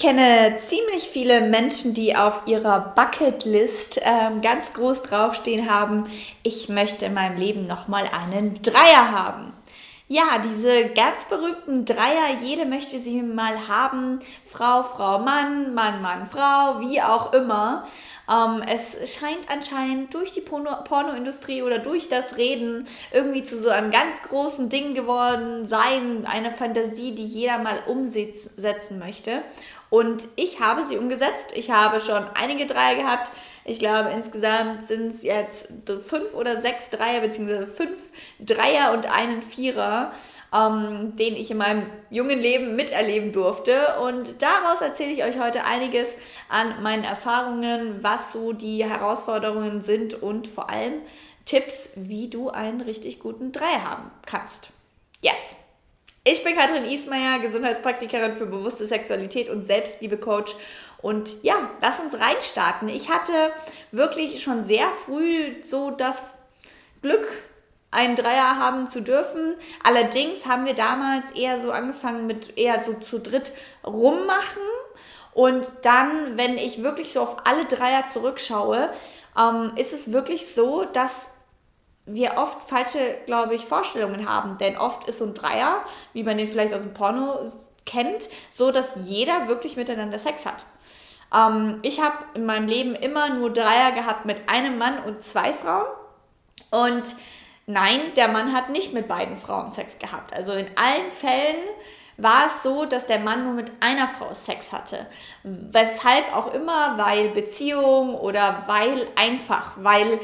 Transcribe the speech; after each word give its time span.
kenne 0.00 0.56
ziemlich 0.58 1.08
viele 1.12 1.42
Menschen, 1.42 1.94
die 1.94 2.16
auf 2.16 2.42
ihrer 2.46 2.92
Bucketlist 2.96 4.00
ähm, 4.02 4.40
ganz 4.40 4.72
groß 4.72 5.02
draufstehen 5.02 5.70
haben, 5.70 6.06
ich 6.42 6.68
möchte 6.68 7.04
in 7.04 7.14
meinem 7.14 7.36
Leben 7.36 7.66
nochmal 7.66 8.08
einen 8.12 8.60
Dreier 8.62 9.12
haben. 9.12 9.52
Ja, 10.12 10.42
diese 10.42 10.88
ganz 10.88 11.24
berühmten 11.26 11.84
Dreier, 11.84 12.36
jede 12.42 12.66
möchte 12.66 12.98
sie 12.98 13.22
mal 13.22 13.68
haben. 13.68 14.18
Frau, 14.44 14.82
Frau, 14.82 15.20
Mann, 15.20 15.72
Mann, 15.72 16.02
Mann, 16.02 16.26
Frau, 16.26 16.80
wie 16.80 17.00
auch 17.00 17.32
immer. 17.32 17.86
Ähm, 18.28 18.60
es 18.68 19.14
scheint 19.14 19.48
anscheinend 19.48 20.12
durch 20.12 20.32
die 20.32 20.40
Porno 20.40 20.82
Pornoindustrie 20.82 21.62
oder 21.62 21.78
durch 21.78 22.08
das 22.08 22.36
Reden 22.38 22.88
irgendwie 23.12 23.44
zu 23.44 23.56
so 23.56 23.68
einem 23.68 23.92
ganz 23.92 24.20
großen 24.28 24.68
Ding 24.68 24.94
geworden 24.94 25.66
sein. 25.66 26.26
Eine 26.26 26.50
Fantasie, 26.50 27.14
die 27.14 27.26
jeder 27.26 27.58
mal 27.58 27.78
umsetzen 27.86 28.98
möchte. 28.98 29.42
Und 29.90 30.26
ich 30.34 30.58
habe 30.58 30.82
sie 30.82 30.98
umgesetzt. 30.98 31.52
Ich 31.54 31.70
habe 31.70 32.00
schon 32.00 32.24
einige 32.34 32.66
Dreier 32.66 32.96
gehabt. 32.96 33.30
Ich 33.64 33.78
glaube, 33.78 34.10
insgesamt 34.10 34.88
sind 34.88 35.12
es 35.12 35.22
jetzt 35.22 35.68
fünf 36.04 36.34
oder 36.34 36.62
sechs 36.62 36.88
Dreier, 36.90 37.20
beziehungsweise 37.20 37.66
fünf 37.66 38.10
Dreier 38.38 38.92
und 38.92 39.06
einen 39.06 39.42
Vierer, 39.42 40.12
ähm, 40.52 41.14
den 41.16 41.36
ich 41.36 41.50
in 41.50 41.58
meinem 41.58 41.86
jungen 42.10 42.38
Leben 42.38 42.74
miterleben 42.74 43.32
durfte. 43.32 43.98
Und 44.02 44.40
daraus 44.42 44.80
erzähle 44.80 45.12
ich 45.12 45.24
euch 45.24 45.38
heute 45.38 45.64
einiges 45.64 46.08
an 46.48 46.82
meinen 46.82 47.04
Erfahrungen, 47.04 48.02
was 48.02 48.32
so 48.32 48.52
die 48.52 48.84
Herausforderungen 48.84 49.82
sind 49.82 50.14
und 50.14 50.48
vor 50.48 50.70
allem 50.70 50.94
Tipps, 51.44 51.90
wie 51.96 52.28
du 52.28 52.48
einen 52.48 52.80
richtig 52.80 53.20
guten 53.20 53.52
Dreier 53.52 53.84
haben 53.84 54.10
kannst. 54.24 54.70
Yes! 55.20 55.56
Ich 56.22 56.44
bin 56.44 56.54
Katrin 56.54 56.84
Ismaier, 56.84 57.38
Gesundheitspraktikerin 57.38 58.34
für 58.34 58.44
bewusste 58.44 58.86
Sexualität 58.86 59.48
und 59.48 59.64
Selbstliebe-Coach 59.64 60.54
und 61.02 61.42
ja, 61.42 61.70
lass 61.80 62.00
uns 62.00 62.18
reinstarten. 62.18 62.88
Ich 62.88 63.08
hatte 63.08 63.32
wirklich 63.90 64.42
schon 64.42 64.64
sehr 64.64 64.90
früh 64.92 65.62
so 65.64 65.90
das 65.90 66.16
Glück, 67.02 67.26
einen 67.90 68.16
Dreier 68.16 68.56
haben 68.58 68.86
zu 68.86 69.02
dürfen. 69.02 69.54
Allerdings 69.82 70.46
haben 70.46 70.66
wir 70.66 70.74
damals 70.74 71.32
eher 71.32 71.60
so 71.60 71.72
angefangen 71.72 72.26
mit 72.26 72.56
eher 72.56 72.84
so 72.84 72.94
zu 72.94 73.18
dritt 73.18 73.52
rummachen. 73.84 74.62
Und 75.32 75.72
dann, 75.82 76.36
wenn 76.36 76.56
ich 76.58 76.82
wirklich 76.82 77.12
so 77.12 77.22
auf 77.22 77.36
alle 77.46 77.64
Dreier 77.64 78.06
zurückschaue, 78.06 78.90
ähm, 79.38 79.72
ist 79.76 79.92
es 79.92 80.12
wirklich 80.12 80.54
so, 80.54 80.84
dass 80.84 81.28
wir 82.06 82.36
oft 82.36 82.68
falsche, 82.68 83.18
glaube 83.26 83.54
ich, 83.54 83.64
Vorstellungen 83.64 84.28
haben. 84.28 84.58
Denn 84.58 84.76
oft 84.76 85.08
ist 85.08 85.18
so 85.18 85.24
ein 85.24 85.34
Dreier, 85.34 85.84
wie 86.12 86.22
man 86.22 86.36
den 86.36 86.48
vielleicht 86.48 86.74
aus 86.74 86.80
dem 86.80 86.94
Porno 86.94 87.50
kennt, 87.86 88.28
so, 88.50 88.70
dass 88.70 88.88
jeder 89.02 89.48
wirklich 89.48 89.76
miteinander 89.76 90.18
Sex 90.18 90.46
hat. 90.46 90.64
Ähm, 91.34 91.78
ich 91.82 92.00
habe 92.00 92.16
in 92.34 92.46
meinem 92.46 92.68
Leben 92.68 92.94
immer 92.94 93.30
nur 93.30 93.52
Dreier 93.52 93.92
gehabt 93.92 94.24
mit 94.24 94.48
einem 94.48 94.78
Mann 94.78 95.02
und 95.04 95.22
zwei 95.22 95.52
Frauen. 95.52 95.86
Und 96.70 97.04
nein, 97.66 98.00
der 98.16 98.28
Mann 98.28 98.52
hat 98.52 98.70
nicht 98.70 98.92
mit 98.92 99.08
beiden 99.08 99.36
Frauen 99.36 99.72
Sex 99.72 99.98
gehabt. 99.98 100.32
Also 100.32 100.52
in 100.52 100.66
allen 100.76 101.10
Fällen 101.10 101.68
war 102.16 102.46
es 102.46 102.62
so, 102.62 102.84
dass 102.84 103.06
der 103.06 103.18
Mann 103.18 103.44
nur 103.44 103.54
mit 103.54 103.72
einer 103.80 104.08
Frau 104.08 104.34
Sex 104.34 104.72
hatte. 104.72 105.06
Weshalb 105.42 106.34
auch 106.34 106.52
immer, 106.52 106.98
weil 106.98 107.30
Beziehung 107.30 108.14
oder 108.14 108.64
weil 108.66 109.06
einfach, 109.16 109.72
weil 109.76 110.20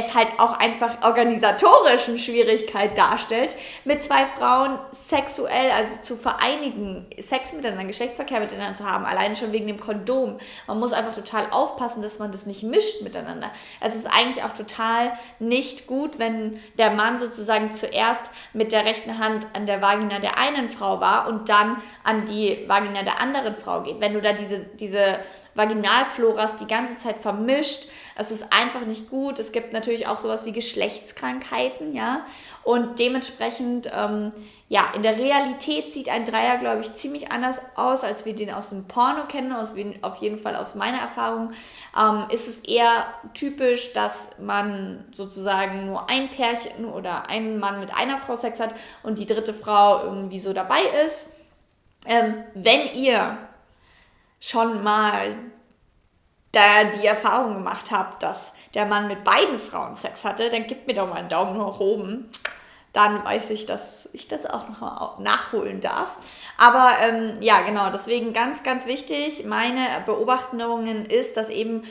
es 0.00 0.14
halt 0.14 0.28
auch 0.38 0.58
einfach 0.58 1.02
organisatorischen 1.02 2.18
Schwierigkeit 2.18 2.96
darstellt, 2.96 3.54
mit 3.84 4.02
zwei 4.02 4.26
Frauen 4.38 4.78
sexuell, 4.92 5.70
also 5.70 5.90
zu 6.02 6.16
vereinigen, 6.16 7.06
Sex 7.18 7.52
miteinander, 7.52 7.84
Geschlechtsverkehr 7.84 8.40
miteinander 8.40 8.74
zu 8.74 8.84
haben, 8.84 9.04
allein 9.04 9.36
schon 9.36 9.52
wegen 9.52 9.66
dem 9.66 9.80
Kondom. 9.80 10.38
Man 10.66 10.78
muss 10.78 10.92
einfach 10.92 11.14
total 11.14 11.50
aufpassen, 11.50 12.02
dass 12.02 12.18
man 12.18 12.32
das 12.32 12.46
nicht 12.46 12.62
mischt 12.62 13.02
miteinander. 13.02 13.50
Es 13.80 13.94
ist 13.94 14.06
eigentlich 14.06 14.44
auch 14.44 14.52
total 14.52 15.12
nicht 15.38 15.86
gut, 15.86 16.18
wenn 16.18 16.60
der 16.78 16.90
Mann 16.90 17.18
sozusagen 17.18 17.72
zuerst 17.72 18.30
mit 18.52 18.72
der 18.72 18.84
rechten 18.84 19.18
Hand 19.18 19.46
an 19.54 19.66
der 19.66 19.80
Vagina 19.80 20.18
der 20.18 20.38
einen 20.38 20.68
Frau 20.68 21.00
war 21.00 21.28
und 21.28 21.48
dann 21.48 21.76
an 22.04 22.26
die 22.26 22.64
Vagina 22.66 23.02
der 23.02 23.20
anderen 23.20 23.56
Frau 23.56 23.82
geht. 23.82 24.00
Wenn 24.00 24.14
du 24.14 24.20
da 24.20 24.32
diese, 24.32 24.58
diese 24.78 25.20
Vaginalfloras 25.54 26.56
die 26.56 26.66
ganze 26.66 26.98
Zeit 26.98 27.18
vermischt, 27.18 27.88
es 28.20 28.30
ist 28.30 28.52
einfach 28.52 28.82
nicht 28.82 29.08
gut. 29.08 29.38
Es 29.38 29.50
gibt 29.50 29.72
natürlich 29.72 30.06
auch 30.06 30.18
sowas 30.18 30.44
wie 30.44 30.52
Geschlechtskrankheiten, 30.52 31.94
ja. 31.94 32.26
Und 32.64 32.98
dementsprechend, 32.98 33.90
ähm, 33.94 34.32
ja, 34.68 34.92
in 34.94 35.02
der 35.02 35.16
Realität 35.16 35.94
sieht 35.94 36.10
ein 36.10 36.26
Dreier, 36.26 36.58
glaube 36.58 36.82
ich, 36.82 36.94
ziemlich 36.94 37.32
anders 37.32 37.62
aus, 37.76 38.04
als 38.04 38.26
wir 38.26 38.34
den 38.34 38.52
aus 38.52 38.68
dem 38.68 38.84
Porno 38.84 39.24
kennen. 39.26 39.52
Aus, 39.52 39.72
auf 40.02 40.16
jeden 40.16 40.38
Fall 40.38 40.54
aus 40.54 40.74
meiner 40.74 40.98
Erfahrung 40.98 41.52
ähm, 41.98 42.26
ist 42.30 42.46
es 42.46 42.60
eher 42.60 43.06
typisch, 43.32 43.94
dass 43.94 44.28
man 44.38 45.06
sozusagen 45.14 45.86
nur 45.86 46.10
ein 46.10 46.28
Pärchen 46.28 46.84
oder 46.84 47.30
ein 47.30 47.58
Mann 47.58 47.80
mit 47.80 47.96
einer 47.96 48.18
Frau 48.18 48.36
Sex 48.36 48.60
hat 48.60 48.74
und 49.02 49.18
die 49.18 49.26
dritte 49.26 49.54
Frau 49.54 50.04
irgendwie 50.04 50.40
so 50.40 50.52
dabei 50.52 50.80
ist. 51.06 51.26
Ähm, 52.06 52.44
wenn 52.54 52.94
ihr 52.94 53.38
schon 54.40 54.82
mal 54.82 55.36
da 56.52 56.84
die 56.84 57.06
Erfahrung 57.06 57.54
gemacht 57.54 57.90
habt, 57.90 58.22
dass 58.22 58.52
der 58.74 58.86
Mann 58.86 59.08
mit 59.08 59.22
beiden 59.22 59.58
Frauen 59.58 59.94
Sex 59.94 60.24
hatte, 60.24 60.50
dann 60.50 60.66
gebt 60.66 60.86
mir 60.86 60.94
doch 60.94 61.08
mal 61.08 61.16
einen 61.16 61.28
Daumen 61.28 61.56
nach 61.56 61.78
oben. 61.78 62.28
Dann 62.92 63.24
weiß 63.24 63.50
ich, 63.50 63.66
dass 63.66 64.08
ich 64.12 64.26
das 64.26 64.46
auch 64.46 64.68
noch 64.68 64.80
mal 64.80 65.16
nachholen 65.20 65.80
darf. 65.80 66.16
Aber 66.58 66.94
ähm, 67.00 67.36
ja, 67.40 67.60
genau, 67.60 67.90
deswegen 67.90 68.32
ganz, 68.32 68.64
ganz 68.64 68.84
wichtig, 68.86 69.44
meine 69.44 69.86
Beobachtungen 70.06 71.06
ist, 71.06 71.36
dass 71.36 71.48
eben 71.48 71.84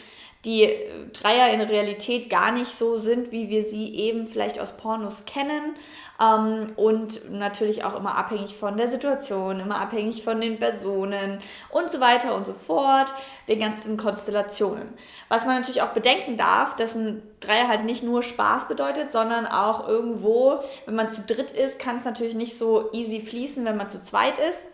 die 0.46 0.70
Dreier 1.12 1.54
in 1.54 1.60
Realität 1.60 2.30
gar 2.30 2.54
nicht 2.54 2.78
so 2.78 2.98
sind, 2.98 3.34
wie 3.34 3.50
wir 3.50 3.64
sie 3.64 3.94
eben 3.96 4.26
vielleicht 4.26 4.60
aus 4.60 4.78
Pornos 4.78 5.26
kennen. 5.26 5.76
Ähm, 6.22 6.72
und 6.78 7.30
natürlich 7.30 7.84
auch 7.84 7.96
immer 7.96 8.16
abhängig 8.18 8.56
von 8.56 8.78
der 8.78 8.90
Situation, 8.90 9.60
immer 9.60 9.82
abhängig 9.82 10.24
von 10.24 10.40
den 10.40 10.58
Personen 10.58 11.40
und 11.70 11.92
so 11.92 12.00
weiter 12.00 12.36
und 12.36 12.48
so 12.48 12.54
fort, 12.54 13.14
den 13.50 13.60
ganzen 13.60 13.98
Konstellationen. 13.98 14.94
Was 15.28 15.46
man 15.46 15.56
natürlich 15.56 15.82
auch 15.82 15.94
bedenken 15.94 16.38
darf, 16.38 16.76
dass 16.78 16.96
ein 16.96 17.22
Dreier 17.42 17.68
halt 17.68 17.84
nicht 17.84 18.04
nur 18.04 18.24
Spaß 18.24 18.70
bedeutet, 18.70 19.12
sondern 19.12 19.46
auch 19.46 19.88
irgendwo, 19.90 20.60
wenn 20.86 20.96
man 20.96 21.12
zu 21.12 21.22
dritt 21.22 21.52
ist, 21.52 21.80
kann 21.80 21.98
es 21.98 22.06
natürlich 22.06 22.36
nicht 22.36 22.58
so 22.58 22.90
easy 22.94 23.20
fließen, 23.20 23.66
wenn 23.66 23.78
man 23.78 23.90
zu 23.90 24.02
zweit 24.04 24.38
ist 24.38 24.69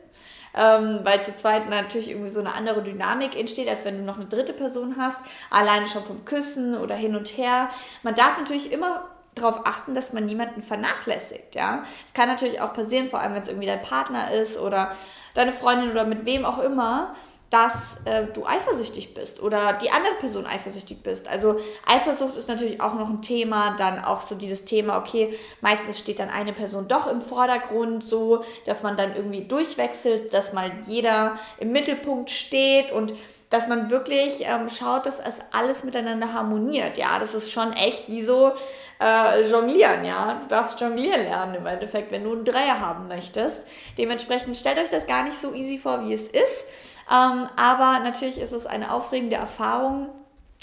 ähm, 0.56 1.00
weil 1.04 1.24
zu 1.24 1.36
zweit 1.36 1.70
natürlich 1.70 2.10
irgendwie 2.10 2.30
so 2.30 2.40
eine 2.40 2.54
andere 2.54 2.82
Dynamik 2.82 3.38
entsteht, 3.38 3.68
als 3.68 3.86
wenn 3.86 3.98
du 3.98 4.04
noch 4.04 4.16
eine 4.16 4.26
dritte 4.26 4.54
Person 4.54 4.96
hast, 4.98 5.20
alleine 5.50 5.88
schon 5.88 6.04
vom 6.04 6.26
Küssen 6.26 6.78
oder 6.78 6.96
hin 6.96 7.16
und 7.16 7.38
her. 7.38 7.70
Man 8.04 8.16
darf 8.16 8.38
natürlich 8.38 8.72
immer 8.72 9.10
darauf 9.36 9.66
achten, 9.66 9.94
dass 9.94 10.14
man 10.14 10.26
niemanden 10.26 10.62
vernachlässigt, 10.62 11.56
ja. 11.56 11.84
Es 12.06 12.14
kann 12.14 12.30
natürlich 12.30 12.62
auch 12.62 12.74
passieren, 12.74 13.10
vor 13.10 13.20
allem 13.20 13.34
wenn 13.34 13.42
es 13.42 13.50
irgendwie 13.50 13.68
dein 13.68 13.82
Partner 13.82 14.32
ist 14.32 14.58
oder 14.58 14.96
deine 15.34 15.52
Freundin 15.52 15.92
oder 15.92 16.06
mit 16.06 16.26
wem 16.26 16.46
auch 16.46 16.60
immer, 16.60 17.16
dass 17.50 17.98
äh, 18.06 18.26
du 18.34 18.46
eifersüchtig 18.46 19.14
bist 19.14 19.42
oder 19.42 19.74
die 19.74 19.92
andere 19.92 20.16
Person 20.16 20.46
eifersüchtig 20.46 21.04
bist. 21.04 21.28
Also 21.28 21.60
Eifersucht 21.86 22.36
ist 22.36 22.50
natürlich 22.50 22.82
auch 22.82 22.96
noch 22.96 23.10
ein 23.10 23.22
Thema, 23.22 23.76
dann 23.78 24.04
auch 24.04 24.22
so 24.22 24.36
dieses 24.36 24.66
Thema, 24.66 24.98
okay, 24.98 25.34
meistens 25.62 26.00
steht 26.00 26.20
dann 26.20 26.30
eine 26.30 26.54
Person 26.54 26.88
doch 26.88 27.08
im 27.08 27.22
Vordergrund 27.22 28.04
so, 28.04 28.44
dass 28.66 28.84
man 28.84 28.98
dann 28.98 29.16
irgendwie 29.16 29.46
durchwechselt, 29.46 30.34
dass 30.34 30.54
mal 30.54 30.72
jeder 30.88 31.38
im 31.60 31.72
Mittelpunkt 31.72 32.32
steht 32.32 32.92
und 32.92 33.14
dass 33.50 33.68
man 33.68 33.90
wirklich 33.90 34.42
ähm, 34.42 34.70
schaut, 34.70 35.06
dass 35.06 35.20
es 35.20 35.36
alles 35.52 35.84
miteinander 35.84 36.34
harmoniert. 36.34 36.98
Ja, 36.98 37.20
das 37.20 37.34
ist 37.34 37.52
schon 37.52 37.74
echt 37.74 38.10
wie 38.10 38.22
so 38.22 38.54
äh, 39.00 39.42
Jonglieren. 39.50 40.04
Ja, 40.04 40.40
du 40.42 40.48
darfst 40.48 40.80
Jonglieren 40.80 41.24
lernen 41.24 41.56
im 41.56 41.66
Endeffekt, 41.66 42.12
wenn 42.12 42.24
du 42.24 42.34
einen 42.34 42.46
Dreier 42.46 42.80
haben 42.80 43.08
möchtest. 43.08 43.64
Dementsprechend 43.98 44.58
stellt 44.58 44.80
euch 44.80 44.90
das 44.90 45.08
gar 45.08 45.24
nicht 45.24 45.40
so 45.40 45.54
easy 45.54 45.78
vor, 45.78 46.04
wie 46.06 46.14
es 46.14 46.28
ist. 46.28 46.66
Ähm, 47.12 47.48
aber 47.56 48.00
natürlich 48.04 48.40
ist 48.40 48.52
es 48.52 48.66
eine 48.66 48.92
aufregende 48.92 49.36
Erfahrung, 49.36 50.10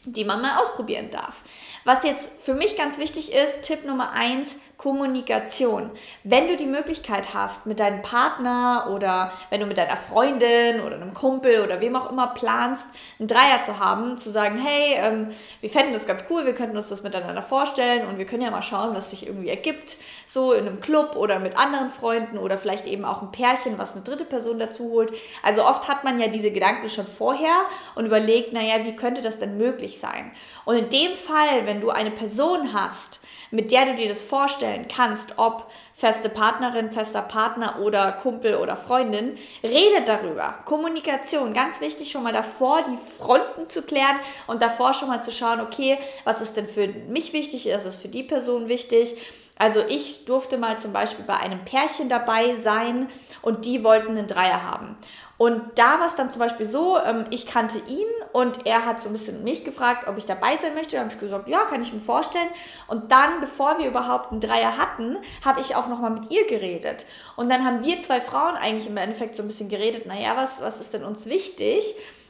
die 0.05 0.25
man 0.25 0.43
mal 0.43 0.59
ausprobieren 0.59 1.11
darf. 1.11 1.43
Was 1.85 2.05
jetzt 2.05 2.29
für 2.41 2.55
mich 2.55 2.77
ganz 2.77 2.99
wichtig 2.99 3.33
ist, 3.33 3.63
Tipp 3.63 3.85
Nummer 3.85 4.13
eins, 4.13 4.57
Kommunikation. 4.83 5.91
Wenn 6.25 6.49
du 6.49 6.57
die 6.57 6.67
Möglichkeit 6.67 7.35
hast, 7.35 7.67
mit 7.67 7.79
deinem 7.79 8.03
Partner 8.03 8.89
oder 8.93 9.33
wenn 9.49 9.61
du 9.61 9.67
mit 9.67 9.79
deiner 9.79 9.97
Freundin 9.97 10.81
oder 10.81 10.97
einem 10.97 11.15
Kumpel 11.15 11.61
oder 11.61 11.81
wem 11.81 11.95
auch 11.95 12.11
immer 12.11 12.29
planst, 12.29 12.87
einen 13.21 13.29
Dreier 13.29 13.63
zu 13.65 13.79
haben, 13.79 14.19
zu 14.19 14.31
sagen, 14.31 14.59
hey, 14.59 14.97
ähm, 14.97 15.29
wir 15.61 15.71
fänden 15.71 15.93
das 15.93 16.07
ganz 16.07 16.25
cool, 16.29 16.47
wir 16.47 16.55
könnten 16.55 16.77
uns 16.77 16.89
das 16.89 17.05
miteinander 17.05 17.43
vorstellen 17.43 18.09
und 18.09 18.19
wir 18.19 18.27
können 18.27 18.43
ja 18.43 18.51
mal 18.51 18.63
schauen, 18.63 18.97
was 18.97 19.11
sich 19.11 19.25
irgendwie 19.25 19.51
ergibt, 19.51 19.99
so 20.27 20.53
in 20.53 20.67
einem 20.67 20.81
Club 20.81 21.15
oder 21.15 21.39
mit 21.39 21.57
anderen 21.57 21.91
Freunden 21.91 22.37
oder 22.37 22.59
vielleicht 22.59 22.89
eben 22.89 23.05
auch 23.05 23.23
ein 23.23 23.31
Pärchen, 23.31 23.79
was 23.79 23.93
eine 23.93 24.03
dritte 24.03 24.25
Person 24.25 24.59
dazu 24.59 24.91
holt. 24.91 25.13
Also 25.45 25.63
oft 25.63 25.87
hat 25.87 26.03
man 26.03 26.19
ja 26.21 26.27
diese 26.27 26.51
Gedanken 26.51 26.89
schon 26.89 27.07
vorher 27.07 27.55
und 27.95 28.07
überlegt, 28.07 28.53
naja, 28.53 28.85
wie 28.85 28.97
könnte 28.97 29.23
das 29.23 29.39
denn 29.39 29.59
möglich 29.59 29.92
sein? 29.99 30.33
Und 30.65 30.77
in 30.77 30.91
dem 30.91 31.17
Fall, 31.17 31.67
wenn 31.67 31.81
du 31.81 31.91
eine 31.91 32.11
Person 32.11 32.73
hast, 32.73 33.21
mit 33.53 33.71
der 33.71 33.85
du 33.85 33.95
dir 33.95 34.09
das 34.09 34.23
vorstellen 34.23 34.87
kannst, 34.89 35.35
ob 35.37 35.71
feste 35.95 36.31
Partnerin, 36.31 36.91
fester 36.91 37.21
Partner 37.21 37.81
oder 37.83 38.11
Kumpel 38.13 38.57
oder 38.57 38.79
Freundin, 38.79 39.37
redet 39.63 40.09
darüber. 40.09 40.55
Kommunikation, 40.65 41.53
ganz 41.53 41.81
wichtig 41.83 42.11
schon 42.11 42.23
mal 42.23 42.33
davor, 42.33 42.83
die 42.83 42.97
Fronten 42.97 43.69
zu 43.69 43.83
klären 43.83 44.17
und 44.47 44.63
davor 44.63 44.95
schon 44.95 45.09
mal 45.09 45.23
zu 45.23 45.33
schauen, 45.33 45.61
okay, 45.61 45.99
was 46.25 46.41
ist 46.41 46.57
denn 46.57 46.67
für 46.67 46.89
mich 46.89 47.35
wichtig, 47.35 47.67
ist 47.67 47.85
es 47.85 47.97
für 47.97 48.09
die 48.09 48.23
Person 48.23 48.69
wichtig. 48.69 49.17
Also 49.63 49.79
ich 49.79 50.25
durfte 50.25 50.59
mal 50.59 50.81
zum 50.81 50.93
Beispiel 50.93 51.25
bei 51.25 51.37
einem 51.37 51.65
Pärchen 51.65 52.09
dabei 52.09 52.57
sein 52.63 53.07
und 53.43 53.65
die 53.65 53.85
wollten 53.85 54.19
einen 54.19 54.27
Dreier 54.27 54.65
haben. 54.65 54.97
Und 55.39 55.63
da 55.77 56.01
war 56.01 56.09
es 56.09 56.17
dann 56.17 56.31
zum 56.31 56.41
Beispiel 56.41 56.67
so, 56.67 56.99
ähm, 56.99 57.27
ich 57.31 57.47
kannte 57.47 57.79
ihn 57.87 58.09
und 58.33 58.67
er 58.67 58.85
hat 58.85 59.03
so 59.03 59.09
ein 59.09 59.13
bisschen 59.13 59.45
mich 59.45 59.65
gefragt, 59.65 60.09
ob 60.09 60.19
ich 60.19 60.27
dabei 60.27 60.57
sein 60.57 60.75
möchte. 60.75 60.97
Da 60.97 61.03
habe 61.03 61.13
ich 61.13 61.21
gesagt, 61.21 61.47
ja, 61.47 61.61
kann 61.67 61.81
ich 61.81 61.93
mir 61.93 62.01
vorstellen. 62.01 62.49
Und 62.89 63.13
dann, 63.13 63.41
bevor 63.41 63.79
wir 63.79 63.87
überhaupt 63.87 64.33
einen 64.33 64.41
Dreier 64.41 64.79
hatten, 64.79 65.17
habe 65.45 65.61
ich 65.61 65.77
auch 65.77 65.87
nochmal 65.87 66.11
mit 66.11 66.29
ihr 66.33 66.45
geredet. 66.49 67.07
Und 67.37 67.49
dann 67.49 67.65
haben 67.65 67.85
wir 67.85 68.01
zwei 68.01 68.21
Frauen 68.21 68.57
eigentlich 68.57 68.89
im 68.89 68.97
Endeffekt 68.97 69.37
so 69.37 69.45
ein 69.45 69.47
bisschen 69.47 69.69
geredet, 69.69 70.07
naja, 70.07 70.33
was, 70.35 70.61
was 70.61 70.81
ist 70.81 70.93
denn 70.93 71.05
uns 71.05 71.27
wichtig? 71.27 71.85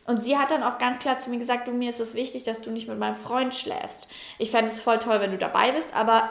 Und 0.05 0.19
sie 0.19 0.37
hat 0.37 0.51
dann 0.51 0.63
auch 0.63 0.77
ganz 0.77 0.99
klar 0.99 1.19
zu 1.19 1.31
mir 1.31 1.39
gesagt, 1.39 1.67
du, 1.67 1.71
mir 1.71 1.89
ist 1.89 2.01
es 2.01 2.15
wichtig, 2.15 2.43
dass 2.43 2.61
du 2.61 2.71
nicht 2.71 2.89
mit 2.89 2.99
meinem 2.99 3.17
Freund 3.17 3.55
schläfst. 3.55 4.07
Ich 4.37 4.51
fände 4.51 4.71
es 4.71 4.81
voll 4.81 4.99
toll, 4.99 5.21
wenn 5.21 5.31
du 5.31 5.39
dabei 5.39 5.73
bist, 5.73 5.95
aber 5.97 6.29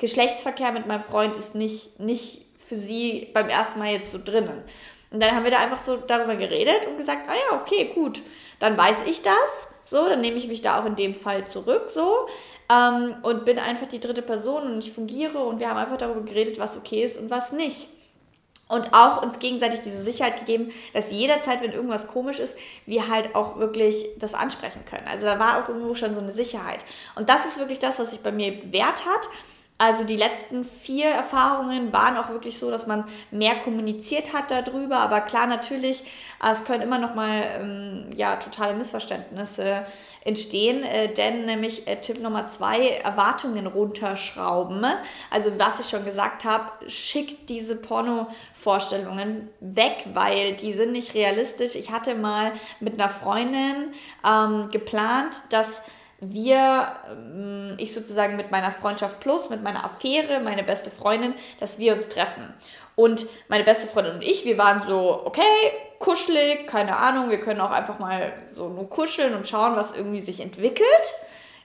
Geschlechtsverkehr 0.00 0.72
mit 0.72 0.86
meinem 0.86 1.02
Freund 1.02 1.36
ist 1.36 1.54
nicht, 1.54 2.00
nicht 2.00 2.46
für 2.56 2.76
sie 2.76 3.28
beim 3.32 3.48
ersten 3.48 3.78
Mal 3.78 3.92
jetzt 3.92 4.10
so 4.12 4.18
drinnen. 4.22 4.62
Und 5.10 5.22
dann 5.22 5.34
haben 5.34 5.44
wir 5.44 5.50
da 5.50 5.58
einfach 5.58 5.80
so 5.80 5.96
darüber 5.96 6.36
geredet 6.36 6.86
und 6.86 6.96
gesagt, 6.96 7.28
ah 7.28 7.34
ja, 7.34 7.60
okay, 7.60 7.92
gut, 7.94 8.20
dann 8.58 8.76
weiß 8.76 8.98
ich 9.06 9.22
das. 9.22 9.68
So, 9.84 10.08
dann 10.08 10.20
nehme 10.20 10.36
ich 10.36 10.46
mich 10.46 10.62
da 10.62 10.80
auch 10.80 10.86
in 10.86 10.94
dem 10.94 11.14
Fall 11.14 11.46
zurück, 11.46 11.90
so. 11.90 12.28
Ähm, 12.72 13.16
und 13.22 13.44
bin 13.44 13.58
einfach 13.58 13.86
die 13.86 13.98
dritte 13.98 14.22
Person 14.22 14.62
und 14.62 14.84
ich 14.84 14.92
fungiere 14.92 15.38
und 15.40 15.58
wir 15.58 15.68
haben 15.68 15.78
einfach 15.78 15.96
darüber 15.96 16.22
geredet, 16.22 16.58
was 16.58 16.76
okay 16.76 17.02
ist 17.02 17.18
und 17.18 17.28
was 17.28 17.50
nicht. 17.52 17.88
Und 18.68 18.94
auch 18.94 19.20
uns 19.20 19.40
gegenseitig 19.40 19.80
diese 19.80 20.04
Sicherheit 20.04 20.38
gegeben, 20.38 20.70
dass 20.92 21.10
jederzeit, 21.10 21.60
wenn 21.60 21.72
irgendwas 21.72 22.06
komisch 22.06 22.38
ist, 22.38 22.56
wir 22.86 23.08
halt 23.08 23.34
auch 23.34 23.58
wirklich 23.58 24.06
das 24.18 24.32
ansprechen 24.32 24.84
können. 24.84 25.08
Also 25.08 25.26
da 25.26 25.40
war 25.40 25.60
auch 25.60 25.68
irgendwo 25.68 25.96
schon 25.96 26.14
so 26.14 26.20
eine 26.20 26.30
Sicherheit. 26.30 26.84
Und 27.16 27.28
das 27.28 27.46
ist 27.46 27.58
wirklich 27.58 27.80
das, 27.80 27.98
was 27.98 28.10
sich 28.10 28.20
bei 28.20 28.30
mir 28.30 28.52
bewährt 28.52 29.04
hat. 29.06 29.28
Also 29.80 30.04
die 30.04 30.16
letzten 30.16 30.62
vier 30.62 31.06
Erfahrungen 31.06 31.90
waren 31.90 32.18
auch 32.18 32.28
wirklich 32.28 32.58
so, 32.58 32.70
dass 32.70 32.86
man 32.86 33.04
mehr 33.30 33.54
kommuniziert 33.60 34.34
hat 34.34 34.50
darüber. 34.50 34.98
Aber 34.98 35.22
klar, 35.22 35.46
natürlich, 35.46 36.02
äh, 36.44 36.52
es 36.52 36.64
können 36.64 36.82
immer 36.82 36.98
noch 36.98 37.14
mal 37.14 37.42
ähm, 37.58 38.10
ja, 38.14 38.36
totale 38.36 38.74
Missverständnisse 38.74 39.86
entstehen. 40.22 40.84
Äh, 40.84 41.14
denn 41.14 41.46
nämlich 41.46 41.88
äh, 41.88 41.96
Tipp 41.96 42.20
Nummer 42.20 42.50
zwei, 42.50 42.88
Erwartungen 42.88 43.66
runterschrauben. 43.66 44.84
Also 45.30 45.50
was 45.56 45.80
ich 45.80 45.88
schon 45.88 46.04
gesagt 46.04 46.44
habe, 46.44 46.70
schickt 46.86 47.48
diese 47.48 47.74
Porno-Vorstellungen 47.74 49.48
weg, 49.60 50.08
weil 50.12 50.56
die 50.56 50.74
sind 50.74 50.92
nicht 50.92 51.14
realistisch. 51.14 51.74
Ich 51.74 51.90
hatte 51.90 52.14
mal 52.16 52.52
mit 52.80 53.00
einer 53.00 53.08
Freundin 53.08 53.94
ähm, 54.28 54.68
geplant, 54.70 55.36
dass 55.48 55.68
wir, 56.20 56.96
ähm, 57.10 57.74
ich 57.78 57.94
sozusagen 57.94 58.36
mit 58.36 58.50
meiner 58.50 58.72
Freundschaft 58.72 59.20
Plus, 59.20 59.48
mit 59.50 59.62
meiner 59.62 59.84
Affäre, 59.84 60.40
meine 60.40 60.62
beste 60.62 60.90
Freundin, 60.90 61.34
dass 61.58 61.78
wir 61.78 61.94
uns 61.94 62.08
treffen. 62.08 62.54
Und 62.96 63.26
meine 63.48 63.64
beste 63.64 63.86
Freundin 63.86 64.14
und 64.16 64.22
ich, 64.22 64.44
wir 64.44 64.58
waren 64.58 64.82
so, 64.86 65.22
okay, 65.24 65.42
kuschelig, 65.98 66.66
keine 66.66 66.96
Ahnung, 66.96 67.30
wir 67.30 67.40
können 67.40 67.60
auch 67.60 67.70
einfach 67.70 67.98
mal 67.98 68.32
so 68.50 68.68
nur 68.68 68.90
kuscheln 68.90 69.34
und 69.34 69.48
schauen, 69.48 69.76
was 69.76 69.92
irgendwie 69.92 70.20
sich 70.20 70.40
entwickelt. 70.40 71.14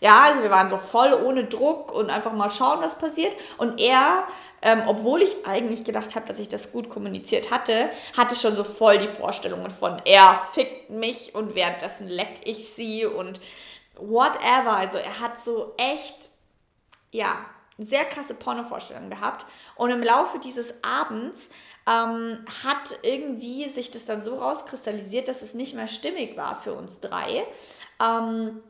Ja, 0.02 0.24
also 0.26 0.44
wir 0.44 0.52
waren 0.52 0.70
so 0.70 0.78
voll 0.78 1.14
ohne 1.14 1.46
Druck 1.46 1.92
und 1.92 2.10
einfach 2.10 2.34
mal 2.34 2.50
schauen, 2.50 2.80
was 2.82 2.98
passiert. 2.98 3.36
Und 3.58 3.80
er, 3.80 4.26
ähm, 4.62 4.84
obwohl 4.88 5.22
ich 5.22 5.48
eigentlich 5.48 5.84
gedacht 5.84 6.16
habe, 6.16 6.28
dass 6.28 6.38
ich 6.38 6.50
das 6.50 6.72
gut 6.72 6.90
kommuniziert 6.90 7.50
hatte, 7.50 7.90
hatte 8.16 8.36
schon 8.36 8.56
so 8.56 8.64
voll 8.64 9.00
die 9.00 9.08
Vorstellungen 9.08 9.72
von, 9.72 10.02
er 10.06 10.40
fickt 10.54 10.90
mich 10.90 11.34
und 11.34 11.56
währenddessen 11.56 12.08
leck 12.08 12.42
ich 12.44 12.74
sie 12.76 13.06
und 13.06 13.40
whatever. 13.98 14.76
Also 14.76 14.98
er 14.98 15.20
hat 15.20 15.40
so 15.40 15.74
echt, 15.78 16.30
ja, 17.12 17.46
sehr 17.78 18.06
krasse 18.06 18.34
Pornovorstellungen 18.34 19.10
gehabt. 19.10 19.46
Und 19.76 19.92
im 19.92 20.02
Laufe 20.02 20.40
dieses 20.40 20.74
Abends 20.84 21.50
ähm, 21.88 22.46
hat 22.64 23.00
irgendwie 23.02 23.70
sich 23.70 23.92
das 23.92 24.06
dann 24.06 24.22
so 24.22 24.36
rauskristallisiert, 24.36 25.28
dass 25.28 25.42
es 25.42 25.54
nicht 25.54 25.76
mehr 25.76 25.88
stimmig 25.88 26.38
war 26.38 26.56
für 26.56 26.74
uns 26.74 27.00
drei. 27.00 27.46
Ähm, 28.02 28.62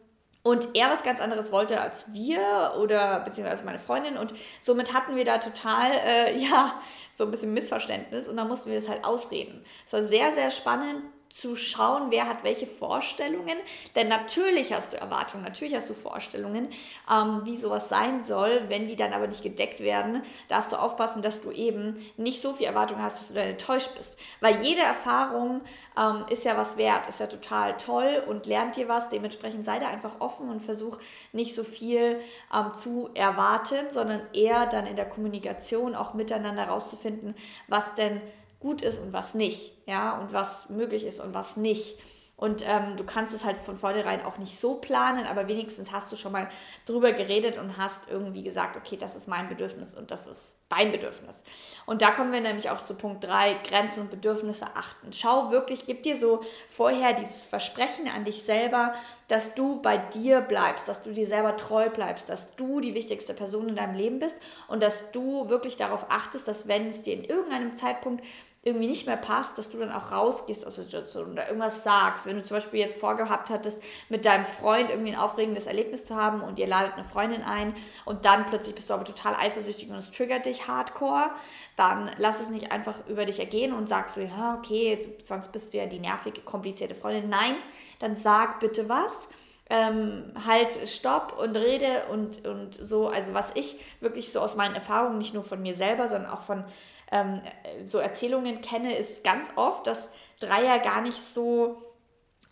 und 0.43 0.75
er 0.75 0.91
was 0.91 1.01
ganz 1.01 1.19
anderes 1.19 1.51
wollte 1.51 1.81
als 1.81 2.13
wir 2.13 2.75
oder 2.79 3.21
beziehungsweise 3.21 3.65
meine 3.65 3.79
Freundin 3.79 4.15
und 4.15 4.31
somit 4.61 4.93
hatten 4.93 5.15
wir 5.15 5.25
da 5.25 5.39
total, 5.39 5.91
äh, 5.91 6.37
ja, 6.43 6.79
so 7.17 7.23
ein 7.23 7.31
bisschen 7.31 7.53
Missverständnis 7.53 8.27
und 8.27 8.37
dann 8.37 8.47
mussten 8.47 8.69
wir 8.69 8.79
das 8.79 8.87
halt 8.87 9.03
ausreden. 9.05 9.65
Es 9.87 9.93
war 9.93 10.03
sehr, 10.03 10.31
sehr 10.33 10.51
spannend, 10.51 11.01
zu 11.29 11.55
schauen, 11.55 12.11
wer 12.11 12.27
hat 12.27 12.43
welche 12.43 12.67
Vorstellungen. 12.67 13.57
Denn 13.95 14.07
natürlich 14.07 14.73
hast 14.73 14.93
du 14.93 14.97
Erwartungen, 14.97 15.43
natürlich 15.43 15.75
hast 15.75 15.89
du 15.89 15.93
Vorstellungen, 15.93 16.69
ähm, 17.11 17.41
wie 17.43 17.57
sowas 17.57 17.89
sein 17.89 18.23
soll. 18.23 18.63
Wenn 18.67 18.87
die 18.87 18.95
dann 18.95 19.11
aber 19.11 19.27
nicht 19.27 19.43
gedeckt 19.43 19.79
werden, 19.79 20.23
darfst 20.47 20.71
du 20.71 20.77
aufpassen, 20.77 21.21
dass 21.21 21.41
du 21.41 21.51
eben 21.51 22.05
nicht 22.17 22.41
so 22.41 22.53
viel 22.53 22.67
Erwartung 22.67 23.01
hast, 23.01 23.19
dass 23.19 23.27
du 23.29 23.33
dann 23.33 23.47
enttäuscht 23.47 23.89
bist. 23.97 24.17
Weil 24.39 24.63
jede 24.63 24.81
Erfahrung 24.81 25.61
ähm, 25.97 26.25
ist 26.29 26.45
ja 26.45 26.57
was 26.57 26.77
wert, 26.77 27.07
ist 27.09 27.19
ja 27.19 27.27
total 27.27 27.75
toll 27.77 28.23
und 28.27 28.45
lernt 28.45 28.75
dir 28.75 28.87
was. 28.87 29.09
Dementsprechend 29.09 29.65
sei 29.65 29.79
da 29.79 29.87
einfach 29.87 30.21
offen 30.21 30.49
und 30.49 30.61
versuch 30.61 30.99
nicht 31.33 31.55
so 31.55 31.63
viel 31.63 32.19
ähm, 32.53 32.73
zu 32.73 33.09
erwarten, 33.13 33.87
sondern 33.91 34.21
eher 34.33 34.67
dann 34.67 34.87
in 34.87 34.95
der 34.95 35.09
Kommunikation 35.09 35.95
auch 35.95 36.13
miteinander 36.13 36.65
rauszufinden, 36.65 37.35
was 37.67 37.93
denn 37.95 38.21
gut 38.65 38.81
ist 38.81 38.97
und 38.97 39.13
was 39.13 39.35
nicht, 39.35 39.73
ja, 39.85 40.17
und 40.17 40.33
was 40.33 40.69
möglich 40.69 41.05
ist 41.05 41.19
und 41.19 41.35
was 41.35 41.55
nicht. 41.55 41.99
Und 42.37 42.67
ähm, 42.67 42.97
du 42.97 43.05
kannst 43.05 43.33
es 43.33 43.45
halt 43.45 43.57
von 43.57 43.77
vornherein 43.77 44.25
auch 44.25 44.37
nicht 44.37 44.59
so 44.59 44.75
planen, 44.75 45.25
aber 45.25 45.47
wenigstens 45.47 45.91
hast 45.93 46.11
du 46.11 46.17
schon 46.17 46.33
mal 46.33 46.49
drüber 46.85 47.13
geredet 47.13 47.57
und 47.57 47.77
hast 47.77 48.09
irgendwie 48.09 48.43
gesagt, 48.43 48.75
okay, 48.75 48.97
das 48.97 49.15
ist 49.15 49.29
mein 49.29 49.47
Bedürfnis 49.47 49.93
und 49.93 50.11
das 50.11 50.27
ist 50.27 50.57
dein 50.67 50.91
Bedürfnis. 50.91 51.45
Und 51.85 52.01
da 52.01 52.11
kommen 52.11 52.33
wir 52.33 52.41
nämlich 52.41 52.69
auch 52.69 52.81
zu 52.81 52.95
Punkt 52.95 53.23
3, 53.23 53.59
Grenzen 53.65 54.01
und 54.01 54.11
Bedürfnisse 54.11 54.65
achten. 54.75 55.13
Schau 55.13 55.51
wirklich, 55.51 55.85
gib 55.85 56.03
dir 56.03 56.17
so 56.17 56.41
vorher 56.69 57.13
dieses 57.13 57.45
Versprechen 57.45 58.09
an 58.13 58.25
dich 58.25 58.43
selber, 58.43 58.95
dass 59.29 59.55
du 59.55 59.81
bei 59.81 59.97
dir 59.97 60.41
bleibst, 60.41 60.89
dass 60.89 61.03
du 61.03 61.13
dir 61.13 61.27
selber 61.27 61.55
treu 61.55 61.89
bleibst, 61.89 62.27
dass 62.27 62.53
du 62.57 62.81
die 62.81 62.95
wichtigste 62.95 63.33
Person 63.33 63.69
in 63.69 63.77
deinem 63.77 63.95
Leben 63.95 64.19
bist 64.19 64.35
und 64.67 64.83
dass 64.83 65.09
du 65.11 65.47
wirklich 65.47 65.77
darauf 65.77 66.07
achtest, 66.09 66.49
dass 66.49 66.67
wenn 66.67 66.89
es 66.89 67.01
dir 67.01 67.13
in 67.13 67.23
irgendeinem 67.23 67.77
Zeitpunkt 67.77 68.25
irgendwie 68.67 68.87
nicht 68.87 69.05
mehr 69.05 69.15
passt, 69.15 69.59
dass 69.59 69.69
du 69.69 69.77
dann 69.77 69.91
auch 69.91 70.11
rausgehst 70.11 70.65
aus 70.65 70.75
der 70.75 70.85
Situation 70.85 71.33
oder 71.33 71.45
irgendwas 71.45 71.83
sagst. 71.83 72.25
Wenn 72.25 72.35
du 72.35 72.43
zum 72.43 72.57
Beispiel 72.57 72.79
jetzt 72.79 72.97
vorgehabt 72.97 73.51
hattest, 73.51 73.79
mit 74.09 74.25
deinem 74.25 74.47
Freund 74.47 74.89
irgendwie 74.89 75.11
ein 75.13 75.19
aufregendes 75.19 75.67
Erlebnis 75.67 76.03
zu 76.03 76.15
haben 76.15 76.41
und 76.41 76.57
ihr 76.57 76.65
ladet 76.65 76.93
eine 76.95 77.03
Freundin 77.03 77.43
ein 77.43 77.75
und 78.05 78.25
dann 78.25 78.47
plötzlich 78.47 78.73
bist 78.73 78.89
du 78.89 78.95
aber 78.95 79.03
total 79.03 79.35
eifersüchtig 79.35 79.91
und 79.91 79.95
es 79.97 80.09
triggert 80.09 80.47
dich 80.47 80.67
hardcore, 80.67 81.29
dann 81.75 82.09
lass 82.17 82.41
es 82.41 82.49
nicht 82.49 82.71
einfach 82.71 83.07
über 83.07 83.25
dich 83.25 83.37
ergehen 83.37 83.71
und 83.71 83.87
sagst 83.87 84.15
so, 84.15 84.21
ja, 84.21 84.55
okay, 84.57 85.15
sonst 85.21 85.51
bist 85.51 85.71
du 85.71 85.77
ja 85.77 85.85
die 85.85 85.99
nervige, 85.99 86.41
komplizierte 86.41 86.95
Freundin. 86.95 87.29
Nein, 87.29 87.57
dann 87.99 88.15
sag 88.15 88.59
bitte 88.59 88.89
was. 88.89 89.27
Ähm, 89.67 90.31
halt 90.45 90.87
Stopp 90.87 91.39
und 91.39 91.55
rede 91.55 92.03
und, 92.11 92.45
und 92.47 92.75
so, 92.75 93.09
also 93.09 93.33
was 93.33 93.47
ich 93.55 93.79
wirklich 93.99 94.31
so 94.31 94.39
aus 94.39 94.55
meinen 94.55 94.75
Erfahrungen, 94.75 95.17
nicht 95.17 95.33
nur 95.33 95.43
von 95.43 95.59
mir 95.61 95.73
selber, 95.73 96.07
sondern 96.07 96.31
auch 96.31 96.41
von 96.41 96.63
ähm, 97.11 97.41
so 97.85 97.97
Erzählungen 97.97 98.61
kenne, 98.61 98.95
ist 98.97 99.23
ganz 99.23 99.49
oft, 99.55 99.87
dass 99.87 100.09
Dreier 100.39 100.79
gar 100.79 101.01
nicht 101.01 101.17
so 101.17 101.81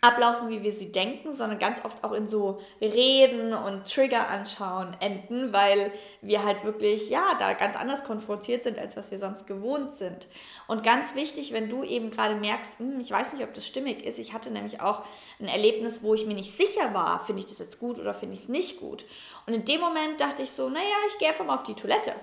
ablaufen, 0.03 0.49
wie 0.49 0.63
wir 0.63 0.73
sie 0.73 0.91
denken, 0.91 1.33
sondern 1.33 1.59
ganz 1.59 1.83
oft 1.85 2.03
auch 2.03 2.11
in 2.11 2.27
so 2.27 2.59
Reden 2.81 3.53
und 3.53 3.89
Trigger 3.89 4.27
anschauen 4.27 4.97
enden, 4.99 5.53
weil 5.53 5.93
wir 6.21 6.43
halt 6.43 6.65
wirklich, 6.65 7.09
ja, 7.09 7.23
da 7.39 7.53
ganz 7.53 7.77
anders 7.77 8.03
konfrontiert 8.03 8.63
sind, 8.63 8.77
als 8.77 8.97
was 8.97 9.11
wir 9.11 9.17
sonst 9.17 9.47
gewohnt 9.47 9.93
sind. 9.93 10.27
Und 10.67 10.83
ganz 10.83 11.15
wichtig, 11.15 11.53
wenn 11.53 11.69
du 11.69 11.83
eben 11.83 12.11
gerade 12.11 12.35
merkst, 12.35 12.79
hm, 12.79 12.99
ich 12.99 13.11
weiß 13.11 13.31
nicht, 13.31 13.43
ob 13.43 13.53
das 13.53 13.65
stimmig 13.65 14.05
ist, 14.05 14.19
ich 14.19 14.33
hatte 14.33 14.51
nämlich 14.51 14.81
auch 14.81 15.03
ein 15.39 15.47
Erlebnis, 15.47 16.03
wo 16.03 16.13
ich 16.13 16.25
mir 16.25 16.35
nicht 16.35 16.57
sicher 16.57 16.93
war, 16.93 17.25
finde 17.25 17.41
ich 17.41 17.47
das 17.47 17.59
jetzt 17.59 17.79
gut 17.79 17.97
oder 17.97 18.13
finde 18.13 18.35
ich 18.35 18.41
es 18.41 18.49
nicht 18.49 18.81
gut. 18.81 19.05
Und 19.45 19.53
in 19.53 19.63
dem 19.63 19.79
Moment 19.79 20.19
dachte 20.19 20.43
ich 20.43 20.51
so, 20.51 20.67
naja, 20.67 20.83
ich 21.07 21.17
gehe 21.17 21.29
einfach 21.29 21.45
mal 21.45 21.55
auf 21.55 21.63
die 21.63 21.75
Toilette. 21.75 22.13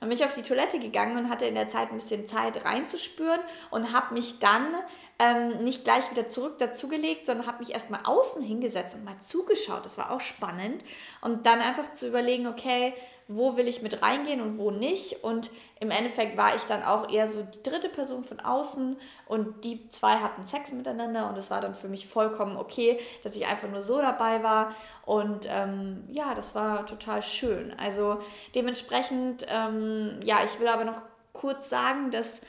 Dann 0.00 0.08
bin 0.08 0.18
ich 0.18 0.24
auf 0.24 0.34
die 0.34 0.42
Toilette 0.42 0.78
gegangen 0.78 1.16
und 1.16 1.30
hatte 1.30 1.46
in 1.46 1.54
der 1.54 1.68
Zeit 1.68 1.90
ein 1.90 1.96
bisschen 1.96 2.28
Zeit 2.28 2.64
reinzuspüren 2.64 3.40
und 3.70 3.92
habe 3.92 4.14
mich 4.14 4.38
dann 4.38 4.74
ähm, 5.18 5.64
nicht 5.64 5.84
gleich 5.84 6.10
wieder 6.10 6.28
zurück 6.28 6.58
dazugelegt, 6.58 7.26
sondern 7.26 7.46
habe 7.46 7.58
mich 7.58 7.72
erstmal 7.72 8.00
außen 8.04 8.42
hingesetzt 8.42 8.94
und 8.94 9.04
mal 9.04 9.18
zugeschaut. 9.18 9.84
Das 9.84 9.98
war 9.98 10.12
auch 10.12 10.20
spannend. 10.20 10.84
Und 11.20 11.46
dann 11.46 11.60
einfach 11.60 11.92
zu 11.92 12.06
überlegen, 12.06 12.46
okay, 12.46 12.94
wo 13.28 13.56
will 13.56 13.68
ich 13.68 13.82
mit 13.82 14.00
reingehen 14.00 14.40
und 14.40 14.58
wo 14.58 14.70
nicht. 14.70 15.22
Und 15.22 15.50
im 15.80 15.90
Endeffekt 15.90 16.36
war 16.36 16.56
ich 16.56 16.62
dann 16.62 16.82
auch 16.82 17.10
eher 17.10 17.28
so 17.28 17.42
die 17.42 17.62
dritte 17.62 17.90
Person 17.90 18.24
von 18.24 18.40
außen 18.40 18.96
und 19.26 19.64
die 19.64 19.88
zwei 19.90 20.14
hatten 20.14 20.44
Sex 20.44 20.72
miteinander 20.72 21.28
und 21.28 21.36
es 21.36 21.50
war 21.50 21.60
dann 21.60 21.74
für 21.74 21.88
mich 21.88 22.08
vollkommen 22.08 22.56
okay, 22.56 22.98
dass 23.22 23.36
ich 23.36 23.46
einfach 23.46 23.68
nur 23.68 23.82
so 23.82 24.00
dabei 24.00 24.42
war. 24.42 24.74
Und 25.04 25.46
ähm, 25.50 26.04
ja, 26.08 26.34
das 26.34 26.54
war 26.54 26.86
total 26.86 27.22
schön. 27.22 27.74
Also 27.78 28.18
dementsprechend, 28.54 29.46
ähm, 29.48 30.20
ja, 30.24 30.38
ich 30.44 30.58
will 30.58 30.68
aber 30.68 30.84
noch 30.84 31.02
kurz 31.34 31.68
sagen, 31.68 32.10
dass 32.10 32.40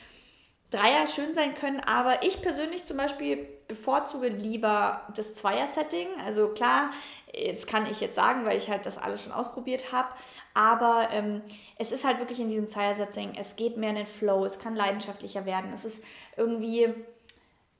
Dreier 0.70 1.06
schön 1.06 1.34
sein 1.34 1.54
können, 1.54 1.80
aber 1.80 2.22
ich 2.22 2.42
persönlich 2.42 2.84
zum 2.84 2.96
Beispiel 2.96 3.48
bevorzuge 3.66 4.28
lieber 4.28 5.02
das 5.16 5.34
Zweier-Setting. 5.34 6.08
Also 6.24 6.48
klar, 6.48 6.90
jetzt 7.32 7.66
kann 7.66 7.90
ich 7.90 8.00
jetzt 8.00 8.16
sagen, 8.16 8.44
weil 8.44 8.58
ich 8.58 8.70
halt 8.70 8.86
das 8.86 8.98
alles 8.98 9.22
schon 9.22 9.32
ausprobiert 9.32 9.92
habe, 9.92 10.08
aber 10.54 11.08
ähm, 11.12 11.42
es 11.76 11.92
ist 11.92 12.04
halt 12.04 12.18
wirklich 12.18 12.40
in 12.40 12.48
diesem 12.48 12.68
Zweier-Setting, 12.68 13.34
es 13.36 13.56
geht 13.56 13.76
mehr 13.76 13.90
in 13.90 13.96
den 13.96 14.06
Flow, 14.06 14.44
es 14.44 14.58
kann 14.58 14.76
leidenschaftlicher 14.76 15.44
werden, 15.44 15.72
es 15.74 15.84
ist 15.84 16.02
irgendwie, 16.36 16.92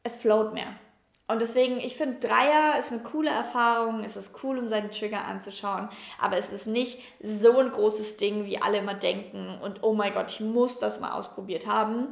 es 0.02 0.16
float 0.16 0.52
mehr. 0.52 0.74
Und 1.30 1.40
deswegen, 1.40 1.78
ich 1.78 1.96
finde, 1.96 2.26
Dreier 2.26 2.78
ist 2.78 2.92
eine 2.92 3.02
coole 3.02 3.30
Erfahrung. 3.30 4.02
Es 4.04 4.16
ist 4.16 4.42
cool, 4.42 4.58
um 4.58 4.68
seinen 4.68 4.90
Trigger 4.90 5.24
anzuschauen. 5.24 5.88
Aber 6.18 6.36
es 6.36 6.50
ist 6.50 6.66
nicht 6.66 7.00
so 7.22 7.58
ein 7.58 7.70
großes 7.70 8.16
Ding, 8.16 8.46
wie 8.46 8.60
alle 8.60 8.78
immer 8.78 8.94
denken. 8.94 9.58
Und 9.62 9.82
oh 9.82 9.94
mein 9.94 10.12
Gott, 10.12 10.30
ich 10.30 10.40
muss 10.40 10.78
das 10.78 11.00
mal 11.00 11.12
ausprobiert 11.12 11.66
haben. 11.66 12.08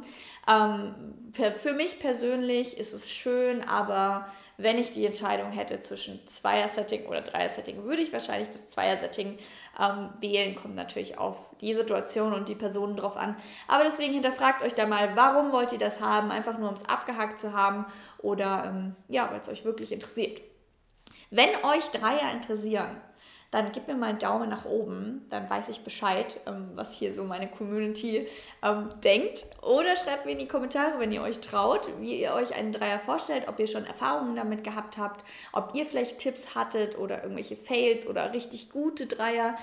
Ähm, 0.47 0.95
für 1.33 1.73
mich 1.73 1.99
persönlich 1.99 2.77
ist 2.77 2.93
es 2.93 3.09
schön, 3.09 3.63
aber 3.63 4.27
wenn 4.61 4.77
ich 4.77 4.91
die 4.91 5.05
Entscheidung 5.05 5.51
hätte 5.51 5.81
zwischen 5.83 6.25
Zweier-Setting 6.27 7.05
oder 7.05 7.21
Dreier-Setting, 7.21 7.85
würde 7.85 8.01
ich 8.01 8.11
wahrscheinlich 8.11 8.49
das 8.51 8.67
Zweier-Setting 8.67 9.37
ähm, 9.79 10.09
wählen. 10.19 10.53
Kommt 10.55 10.75
natürlich 10.75 11.17
auf 11.17 11.37
die 11.61 11.73
Situation 11.73 12.33
und 12.33 12.49
die 12.49 12.55
Personen 12.55 12.97
drauf 12.97 13.15
an. 13.15 13.37
Aber 13.69 13.85
deswegen 13.85 14.13
hinterfragt 14.13 14.61
euch 14.61 14.75
da 14.75 14.85
mal, 14.85 15.15
warum 15.15 15.53
wollt 15.53 15.71
ihr 15.71 15.79
das 15.79 16.01
haben? 16.01 16.29
Einfach 16.29 16.57
nur, 16.57 16.67
um 16.67 16.75
es 16.75 16.87
abgehakt 16.87 17.39
zu 17.39 17.53
haben 17.53 17.85
oder 18.17 18.65
ähm, 18.67 18.95
ja, 19.07 19.31
weil 19.31 19.39
es 19.39 19.47
euch 19.47 19.63
wirklich 19.63 19.93
interessiert. 19.93 20.41
Wenn 21.31 21.49
euch 21.63 21.85
Dreier 21.91 22.33
interessieren, 22.33 22.99
dann 23.51 23.71
gebt 23.71 23.87
mir 23.87 23.95
mal 23.95 24.09
einen 24.09 24.19
Daumen 24.19 24.49
nach 24.49 24.65
oben, 24.65 25.25
dann 25.29 25.49
weiß 25.49 25.69
ich 25.69 25.83
Bescheid, 25.83 26.39
ähm, 26.45 26.69
was 26.75 26.93
hier 26.93 27.15
so 27.15 27.23
meine 27.23 27.47
Community 27.47 28.27
ähm, 28.63 28.89
denkt. 29.03 29.45
Oder 29.61 29.95
schreibt 29.95 30.25
mir 30.25 30.33
in 30.33 30.39
die 30.39 30.47
Kommentare, 30.47 30.99
wenn 30.99 31.11
ihr 31.11 31.23
euch 31.23 31.39
traut, 31.39 31.87
wie 31.99 32.19
ihr 32.21 32.33
euch 32.33 32.53
einen 32.53 32.71
Dreier 32.71 32.99
vorstellt, 32.99 33.47
ob 33.47 33.59
ihr 33.59 33.67
schon 33.67 33.85
Erfahrungen 33.85 34.35
damit 34.35 34.63
gehabt 34.63 34.97
habt, 34.97 35.25
ob 35.51 35.73
ihr 35.73 35.85
vielleicht 35.85 36.19
Tipps 36.19 36.53
hattet 36.53 36.97
oder 36.97 37.23
irgendwelche 37.23 37.55
Fails 37.55 38.05
oder 38.05 38.33
richtig 38.33 38.69
gute 38.69 39.07
Dreier. 39.07 39.55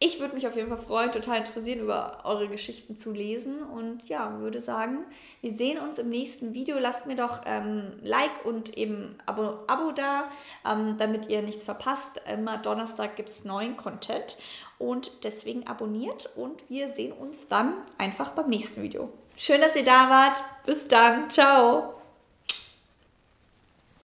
Ich 0.00 0.20
würde 0.20 0.36
mich 0.36 0.46
auf 0.46 0.54
jeden 0.54 0.68
Fall 0.68 0.78
freuen, 0.78 1.10
total 1.10 1.38
interessieren, 1.38 1.80
über 1.80 2.20
eure 2.22 2.46
Geschichten 2.46 2.98
zu 2.98 3.10
lesen. 3.10 3.64
Und 3.64 4.08
ja, 4.08 4.38
würde 4.38 4.60
sagen, 4.60 5.04
wir 5.40 5.52
sehen 5.52 5.80
uns 5.80 5.98
im 5.98 6.08
nächsten 6.08 6.54
Video. 6.54 6.78
Lasst 6.78 7.06
mir 7.06 7.16
doch 7.16 7.40
ähm, 7.46 7.94
Like 8.02 8.44
und 8.44 8.78
eben 8.78 9.16
Abo, 9.26 9.58
Abo 9.66 9.90
da, 9.90 10.28
ähm, 10.64 10.94
damit 10.98 11.28
ihr 11.28 11.42
nichts 11.42 11.64
verpasst. 11.64 12.20
Immer 12.32 12.58
Donnerstag 12.58 13.16
gibt 13.16 13.28
es 13.28 13.44
neuen 13.44 13.76
Content. 13.76 14.36
Und 14.78 15.24
deswegen 15.24 15.66
abonniert 15.66 16.30
und 16.36 16.70
wir 16.70 16.92
sehen 16.92 17.10
uns 17.10 17.48
dann 17.48 17.74
einfach 17.98 18.30
beim 18.30 18.48
nächsten 18.48 18.82
Video. 18.82 19.12
Schön, 19.36 19.60
dass 19.60 19.74
ihr 19.74 19.84
da 19.84 20.08
wart. 20.08 20.40
Bis 20.64 20.86
dann. 20.86 21.28
Ciao. 21.28 21.97